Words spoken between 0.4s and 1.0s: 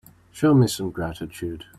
me some